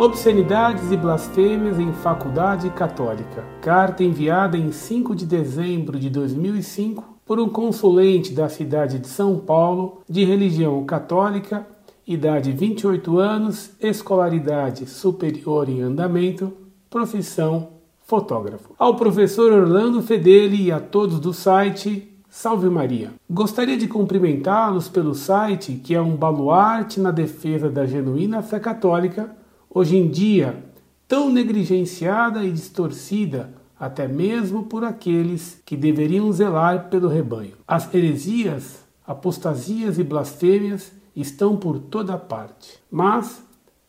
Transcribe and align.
Obscenidades 0.00 0.90
e 0.90 0.96
blasfêmias 0.96 1.78
em 1.78 1.92
faculdade 1.92 2.70
católica. 2.70 3.44
Carta 3.60 4.02
enviada 4.02 4.56
em 4.56 4.72
5 4.72 5.14
de 5.14 5.26
dezembro 5.26 5.98
de 5.98 6.08
2005 6.08 7.04
por 7.22 7.38
um 7.38 7.50
consulente 7.50 8.32
da 8.32 8.48
cidade 8.48 8.98
de 8.98 9.06
São 9.06 9.38
Paulo, 9.38 10.00
de 10.08 10.24
religião 10.24 10.82
católica, 10.86 11.66
idade 12.06 12.50
28 12.50 13.18
anos, 13.18 13.72
escolaridade 13.78 14.86
superior 14.86 15.68
em 15.68 15.82
andamento, 15.82 16.50
profissão 16.88 17.68
fotógrafo. 18.02 18.72
Ao 18.78 18.96
professor 18.96 19.52
Orlando 19.52 20.00
Fedeli 20.00 20.62
e 20.62 20.72
a 20.72 20.80
todos 20.80 21.20
do 21.20 21.34
site, 21.34 22.10
Salve 22.26 22.70
Maria! 22.70 23.10
Gostaria 23.28 23.76
de 23.76 23.86
cumprimentá-los 23.86 24.88
pelo 24.88 25.14
site, 25.14 25.74
que 25.74 25.94
é 25.94 26.00
um 26.00 26.16
baluarte 26.16 26.98
na 26.98 27.10
defesa 27.10 27.68
da 27.68 27.84
genuína 27.84 28.40
fé 28.40 28.58
católica, 28.58 29.38
hoje 29.72 29.96
em 29.96 30.10
dia 30.10 30.64
tão 31.06 31.30
negligenciada 31.30 32.44
e 32.44 32.52
distorcida 32.52 33.54
até 33.78 34.06
mesmo 34.06 34.64
por 34.64 34.84
aqueles 34.84 35.62
que 35.64 35.76
deveriam 35.76 36.30
zelar 36.32 36.90
pelo 36.90 37.08
rebanho. 37.08 37.54
As 37.66 37.92
heresias, 37.94 38.84
apostasias 39.06 39.98
e 39.98 40.04
blasfêmias 40.04 40.92
estão 41.16 41.56
por 41.56 41.78
toda 41.78 42.18
parte. 42.18 42.78
Mas 42.90 43.42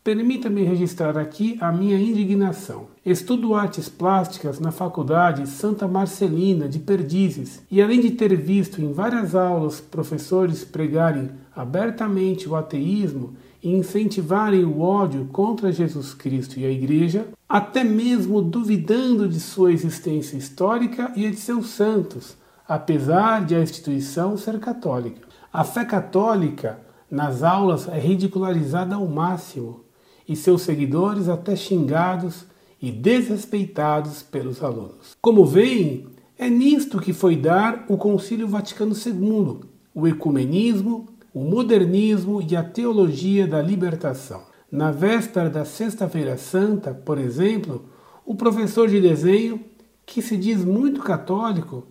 Permita-me 0.04 0.64
registrar 0.64 1.16
aqui 1.16 1.56
a 1.60 1.70
minha 1.70 1.96
indignação. 1.96 2.88
Estudo 3.06 3.54
artes 3.54 3.88
plásticas 3.88 4.58
na 4.58 4.72
Faculdade 4.72 5.48
Santa 5.48 5.86
Marcelina 5.86 6.68
de 6.68 6.80
Perdizes 6.80 7.62
e, 7.70 7.80
além 7.80 8.00
de 8.00 8.10
ter 8.10 8.34
visto 8.34 8.82
em 8.82 8.92
várias 8.92 9.36
aulas 9.36 9.80
professores 9.80 10.64
pregarem 10.64 11.30
abertamente 11.54 12.48
o 12.48 12.56
ateísmo 12.56 13.34
e 13.62 13.70
incentivarem 13.70 14.64
o 14.64 14.80
ódio 14.80 15.26
contra 15.26 15.70
Jesus 15.70 16.12
Cristo 16.12 16.58
e 16.58 16.66
a 16.66 16.70
Igreja, 16.70 17.28
até 17.48 17.84
mesmo 17.84 18.42
duvidando 18.42 19.28
de 19.28 19.38
sua 19.38 19.72
existência 19.72 20.36
histórica 20.36 21.12
e 21.14 21.30
de 21.30 21.36
seus 21.36 21.68
santos, 21.68 22.36
apesar 22.66 23.44
de 23.44 23.54
a 23.54 23.62
instituição 23.62 24.36
ser 24.36 24.58
católica. 24.58 25.20
A 25.52 25.62
fé 25.62 25.84
católica 25.84 26.80
nas 27.08 27.44
aulas 27.44 27.86
é 27.86 28.00
ridicularizada 28.00 28.96
ao 28.96 29.06
máximo 29.06 29.91
e 30.32 30.36
seus 30.36 30.62
seguidores 30.62 31.28
até 31.28 31.54
xingados 31.54 32.46
e 32.80 32.90
desrespeitados 32.90 34.22
pelos 34.22 34.62
alunos. 34.62 35.14
Como 35.20 35.44
veem, 35.44 36.06
é 36.38 36.48
nisto 36.48 36.98
que 36.98 37.12
foi 37.12 37.36
dar 37.36 37.84
o 37.88 37.96
Concílio 37.96 38.48
Vaticano 38.48 38.94
II, 38.94 39.60
o 39.94 40.08
ecumenismo, 40.08 41.06
o 41.34 41.44
modernismo 41.44 42.42
e 42.42 42.56
a 42.56 42.64
teologia 42.64 43.46
da 43.46 43.60
libertação. 43.60 44.42
Na 44.70 44.90
véspera 44.90 45.50
da 45.50 45.64
Sexta-feira 45.64 46.36
Santa, 46.38 46.94
por 46.94 47.18
exemplo, 47.18 47.84
o 48.24 48.34
professor 48.34 48.88
de 48.88 49.00
desenho, 49.00 49.60
que 50.06 50.22
se 50.22 50.36
diz 50.36 50.64
muito 50.64 51.02
católico, 51.02 51.86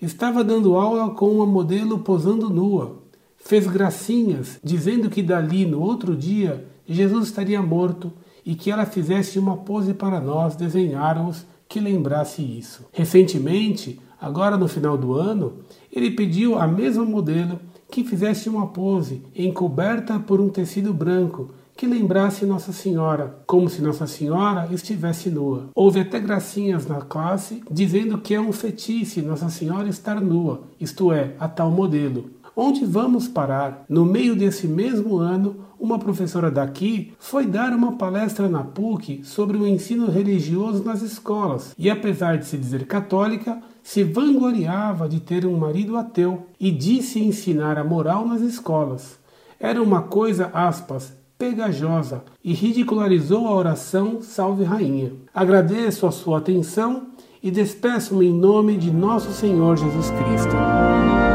estava 0.00 0.42
dando 0.42 0.76
aula 0.76 1.10
com 1.10 1.30
uma 1.30 1.46
modelo 1.46 1.98
posando 1.98 2.48
nua. 2.48 3.02
Fez 3.36 3.66
gracinhas, 3.66 4.58
dizendo 4.64 5.10
que 5.10 5.22
dali 5.22 5.66
no 5.66 5.80
outro 5.80 6.16
dia 6.16 6.66
Jesus 6.86 7.28
estaria 7.28 7.62
morto 7.62 8.12
e 8.44 8.54
que 8.54 8.70
ela 8.70 8.84
fizesse 8.84 9.38
uma 9.38 9.56
pose 9.56 9.94
para 9.94 10.20
nós 10.20 10.56
desenharmos 10.56 11.46
que 11.68 11.80
lembrasse 11.80 12.42
isso. 12.42 12.84
Recentemente, 12.92 14.00
agora 14.20 14.56
no 14.56 14.68
final 14.68 14.98
do 14.98 15.14
ano, 15.14 15.54
ele 15.92 16.10
pediu 16.10 16.58
à 16.58 16.66
mesma 16.66 17.04
modelo 17.04 17.58
que 17.90 18.04
fizesse 18.04 18.48
uma 18.48 18.68
pose 18.68 19.22
encoberta 19.34 20.18
por 20.18 20.40
um 20.40 20.48
tecido 20.48 20.92
branco 20.92 21.50
que 21.76 21.86
lembrasse 21.86 22.46
Nossa 22.46 22.72
Senhora, 22.72 23.42
como 23.46 23.68
se 23.68 23.82
Nossa 23.82 24.06
Senhora 24.06 24.68
estivesse 24.72 25.30
nua. 25.30 25.70
Houve 25.74 26.00
até 26.00 26.20
gracinhas 26.20 26.86
na 26.86 27.00
classe 27.00 27.62
dizendo 27.70 28.18
que 28.18 28.34
é 28.34 28.40
um 28.40 28.52
fetiche 28.52 29.22
Nossa 29.22 29.48
Senhora 29.48 29.88
estar 29.88 30.20
nua, 30.20 30.62
isto 30.80 31.12
é, 31.12 31.34
a 31.38 31.48
tal 31.48 31.70
modelo. 31.70 32.30
Onde 32.54 32.84
vamos 32.84 33.28
parar? 33.28 33.84
No 33.88 34.04
meio 34.04 34.36
desse 34.36 34.68
mesmo 34.68 35.16
ano, 35.16 35.64
uma 35.80 35.98
professora 35.98 36.50
daqui 36.50 37.14
foi 37.18 37.46
dar 37.46 37.72
uma 37.72 37.92
palestra 37.92 38.46
na 38.46 38.62
PUC 38.62 39.22
sobre 39.24 39.56
o 39.56 39.66
ensino 39.66 40.10
religioso 40.10 40.84
nas 40.84 41.00
escolas 41.00 41.74
e, 41.78 41.88
apesar 41.88 42.36
de 42.36 42.44
se 42.44 42.58
dizer 42.58 42.86
católica, 42.86 43.58
se 43.82 44.04
vangloriava 44.04 45.08
de 45.08 45.18
ter 45.18 45.46
um 45.46 45.56
marido 45.56 45.96
ateu 45.96 46.46
e 46.60 46.70
disse 46.70 47.18
ensinar 47.20 47.78
a 47.78 47.84
moral 47.84 48.26
nas 48.26 48.42
escolas. 48.42 49.18
Era 49.58 49.82
uma 49.82 50.02
coisa, 50.02 50.50
aspas, 50.52 51.12
pegajosa 51.38 52.22
e 52.44 52.52
ridicularizou 52.52 53.48
a 53.48 53.54
oração 53.54 54.20
Salve 54.20 54.62
Rainha. 54.62 55.12
Agradeço 55.34 56.06
a 56.06 56.12
sua 56.12 56.38
atenção 56.38 57.08
e 57.42 57.50
despeço-me 57.50 58.26
em 58.26 58.32
nome 58.32 58.76
de 58.76 58.90
nosso 58.92 59.32
Senhor 59.32 59.76
Jesus 59.76 60.10
Cristo. 60.10 61.31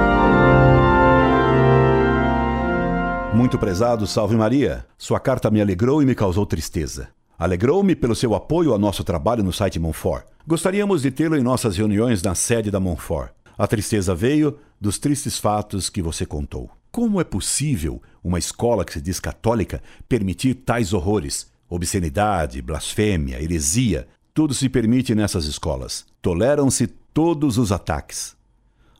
Muito 3.48 3.60
prezado, 3.60 4.06
salve 4.06 4.36
Maria. 4.36 4.86
Sua 4.98 5.22
carta 5.22 5.50
me 5.50 5.62
alegrou 5.62 6.04
e 6.04 6.06
me 6.06 6.14
causou 6.14 6.46
tristeza. 6.46 7.08
Alegrou-me 7.40 7.96
pelo 7.96 8.14
seu 8.14 8.36
apoio 8.36 8.74
ao 8.74 8.78
nosso 8.78 9.06
trabalho 9.06 9.42
no 9.42 9.54
site 9.54 9.80
Monfort. 9.80 10.26
Gostaríamos 10.46 11.04
de 11.04 11.12
tê-lo 11.12 11.34
em 11.34 11.42
nossas 11.42 11.78
reuniões 11.78 12.22
na 12.22 12.36
sede 12.36 12.70
da 12.70 12.78
Monfort. 12.78 13.32
A 13.58 13.66
tristeza 13.66 14.14
veio 14.14 14.60
dos 14.82 15.00
tristes 15.00 15.38
fatos 15.38 15.90
que 15.90 16.02
você 16.02 16.26
contou. 16.26 16.70
Como 16.92 17.22
é 17.22 17.24
possível 17.24 18.02
uma 18.22 18.38
escola 18.38 18.84
que 18.84 18.92
se 18.92 19.00
diz 19.00 19.18
católica 19.18 19.82
permitir 20.10 20.54
tais 20.54 20.92
horrores? 20.92 21.50
Obscenidade, 21.70 22.62
blasfêmia, 22.62 23.42
heresia, 23.42 24.10
tudo 24.34 24.54
se 24.54 24.68
permite 24.68 25.16
nessas 25.16 25.46
escolas. 25.46 26.06
Toleram-se 26.22 26.86
todos 26.86 27.58
os 27.58 27.72
ataques, 27.72 28.36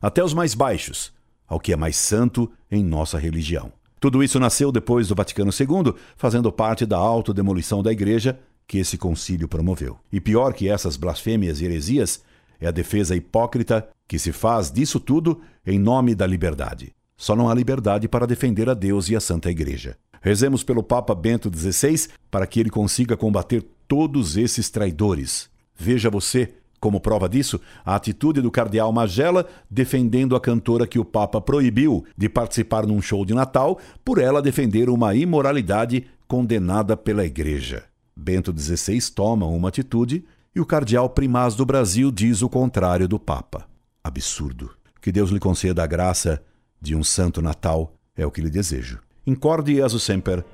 até 0.00 0.24
os 0.24 0.32
mais 0.32 0.54
baixos, 0.54 1.12
ao 1.46 1.60
que 1.60 1.70
é 1.70 1.76
mais 1.76 1.96
santo 1.96 2.50
em 2.70 2.82
nossa 2.82 3.18
religião. 3.18 3.76
Tudo 4.00 4.22
isso 4.22 4.38
nasceu 4.38 4.70
depois 4.70 5.08
do 5.08 5.14
Vaticano 5.14 5.50
II, 5.50 5.94
fazendo 6.16 6.52
parte 6.52 6.86
da 6.86 6.96
autodemolição 6.96 7.82
da 7.82 7.92
Igreja 7.92 8.38
que 8.66 8.78
esse 8.78 8.98
concílio 8.98 9.48
promoveu. 9.48 9.98
E 10.12 10.20
pior 10.20 10.52
que 10.52 10.68
essas 10.68 10.96
blasfêmias 10.96 11.60
e 11.60 11.64
heresias 11.64 12.22
é 12.60 12.66
a 12.68 12.70
defesa 12.70 13.16
hipócrita 13.16 13.88
que 14.06 14.18
se 14.18 14.32
faz 14.32 14.70
disso 14.70 15.00
tudo 15.00 15.40
em 15.66 15.78
nome 15.78 16.14
da 16.14 16.26
liberdade. 16.26 16.92
Só 17.16 17.34
não 17.34 17.48
há 17.48 17.54
liberdade 17.54 18.06
para 18.08 18.26
defender 18.26 18.68
a 18.68 18.74
Deus 18.74 19.08
e 19.08 19.16
a 19.16 19.20
Santa 19.20 19.50
Igreja. 19.50 19.96
Rezemos 20.20 20.62
pelo 20.62 20.82
Papa 20.82 21.14
Bento 21.14 21.50
XVI 21.54 22.08
para 22.30 22.46
que 22.46 22.60
ele 22.60 22.70
consiga 22.70 23.16
combater 23.16 23.64
todos 23.86 24.36
esses 24.36 24.70
traidores. 24.70 25.48
Veja 25.76 26.10
você 26.10 26.54
como 26.80 27.00
prova 27.00 27.28
disso, 27.28 27.60
a 27.84 27.94
atitude 27.94 28.40
do 28.40 28.50
cardeal 28.50 28.92
Magela 28.92 29.46
defendendo 29.70 30.36
a 30.36 30.40
cantora 30.40 30.86
que 30.86 30.98
o 30.98 31.04
Papa 31.04 31.40
proibiu 31.40 32.04
de 32.16 32.28
participar 32.28 32.86
num 32.86 33.02
show 33.02 33.24
de 33.24 33.34
Natal 33.34 33.78
por 34.04 34.18
ela 34.18 34.42
defender 34.42 34.88
uma 34.88 35.14
imoralidade 35.14 36.06
condenada 36.26 36.96
pela 36.96 37.24
Igreja. 37.24 37.84
Bento 38.16 38.54
XVI 38.56 39.00
toma 39.14 39.46
uma 39.46 39.68
atitude 39.68 40.24
e 40.54 40.60
o 40.60 40.66
cardeal 40.66 41.08
primaz 41.08 41.54
do 41.54 41.64
Brasil 41.64 42.10
diz 42.10 42.42
o 42.42 42.48
contrário 42.48 43.06
do 43.06 43.18
Papa. 43.18 43.66
Absurdo. 44.02 44.70
Que 45.00 45.12
Deus 45.12 45.30
lhe 45.30 45.38
conceda 45.38 45.84
a 45.84 45.86
graça 45.86 46.42
de 46.80 46.94
um 46.94 47.04
santo 47.04 47.40
Natal 47.40 47.94
é 48.16 48.26
o 48.26 48.30
que 48.30 48.40
lhe 48.40 48.50
desejo. 48.50 48.98
Incorde 49.26 49.80
e 49.80 50.00
semper, 50.00 50.44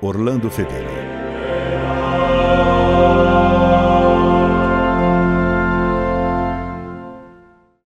Orlando 0.00 0.50
Fedeli. 0.50 0.95